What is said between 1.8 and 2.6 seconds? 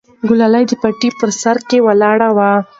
ولاړه وه.